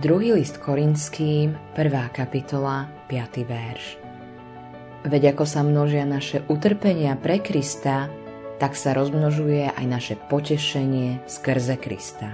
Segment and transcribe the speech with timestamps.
[0.00, 2.16] Druhý list Korinským, 1.
[2.16, 3.44] kapitola, 5.
[3.44, 4.00] verš.
[5.04, 8.08] Veď ako sa množia naše utrpenia pre Krista,
[8.56, 12.32] tak sa rozmnožuje aj naše potešenie skrze Krista.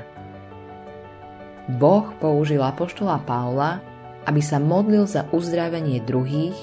[1.67, 3.83] Boh použil apoštola Paula,
[4.31, 6.55] aby sa modlil za uzdravenie druhých,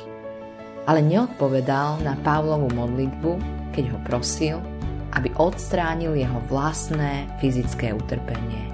[0.87, 3.31] ale neodpovedal na Pavlovú modlitbu,
[3.75, 4.55] keď ho prosil,
[5.19, 8.72] aby odstránil jeho vlastné fyzické utrpenie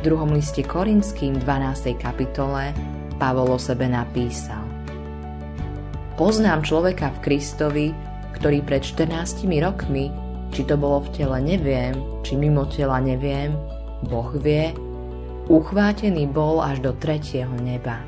[0.00, 1.92] druhom liste Korinským 12.
[2.00, 2.72] kapitole
[3.20, 4.64] Pavol o sebe napísal
[6.16, 7.86] Poznám človeka v Kristovi,
[8.32, 10.08] ktorý pred 14 rokmi,
[10.56, 11.92] či to bolo v tele neviem,
[12.24, 13.52] či mimo tela neviem,
[14.08, 14.72] Boh vie,
[15.52, 18.00] uchvátený bol až do tretieho neba.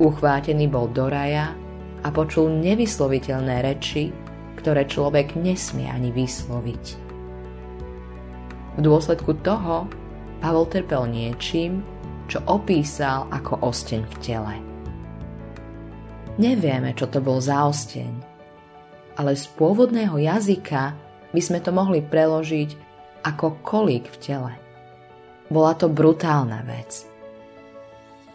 [0.00, 1.52] Uchvátený bol do raja
[2.00, 4.08] a počul nevysloviteľné reči,
[4.56, 6.84] ktoré človek nesmie ani vysloviť.
[8.74, 10.03] V dôsledku toho
[10.44, 11.80] Pavol trpel niečím,
[12.28, 14.54] čo opísal ako osteň v tele.
[16.36, 18.12] Nevieme, čo to bol za osteň,
[19.16, 20.92] ale z pôvodného jazyka
[21.32, 22.76] by sme to mohli preložiť
[23.24, 24.52] ako kolík v tele.
[25.48, 27.08] Bola to brutálna vec.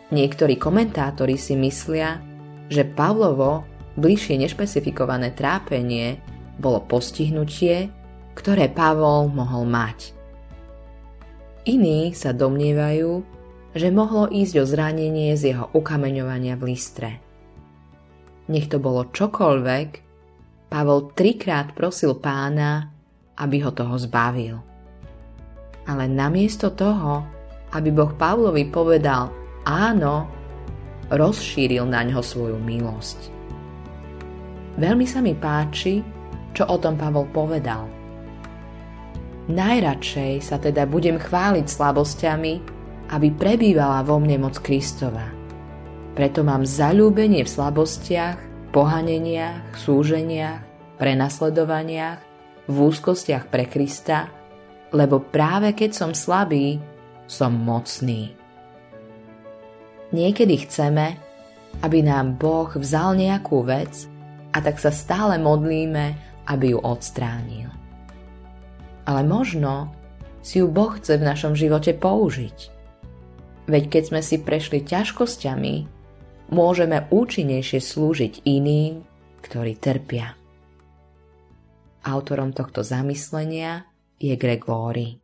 [0.09, 2.17] Niektorí komentátori si myslia,
[2.73, 3.69] že Pavlovo
[4.01, 6.17] bližšie nešpecifikované trápenie
[6.57, 7.93] bolo postihnutie,
[8.33, 10.18] ktoré Pavol mohol mať.
[11.69, 13.21] Iní sa domnievajú,
[13.77, 17.11] že mohlo ísť o zranenie z jeho ukameňovania v listre.
[18.49, 19.89] Nech to bolo čokoľvek,
[20.69, 22.89] Pavol trikrát prosil pána,
[23.37, 24.57] aby ho toho zbavil.
[25.85, 27.25] Ale namiesto toho,
[27.77, 29.29] aby Boh Pavlovi povedal
[29.61, 30.25] áno,
[31.13, 33.19] rozšíril na ňo svoju milosť.
[34.81, 36.01] Veľmi sa mi páči,
[36.49, 37.85] čo o tom Pavol povedal–
[39.49, 42.53] Najradšej sa teda budem chváliť slabosťami,
[43.09, 45.25] aby prebývala vo mne moc Kristova.
[46.13, 48.37] Preto mám zalúbenie v slabostiach,
[48.69, 50.61] pohaneniach, súženiach,
[51.01, 52.19] prenasledovaniach,
[52.69, 54.29] v úzkostiach pre Krista,
[54.93, 56.77] lebo práve keď som slabý,
[57.25, 58.37] som mocný.
[60.13, 61.17] Niekedy chceme,
[61.81, 64.05] aby nám Boh vzal nejakú vec
[64.53, 66.13] a tak sa stále modlíme,
[66.45, 67.78] aby ju odstránil
[69.09, 69.89] ale možno
[70.45, 72.57] si ju Boh chce v našom živote použiť.
[73.65, 75.75] Veď keď sme si prešli ťažkosťami,
[76.53, 79.01] môžeme účinnejšie slúžiť iným,
[79.41, 80.37] ktorí trpia.
[82.05, 83.89] Autorom tohto zamyslenia
[84.21, 85.17] je Gregory.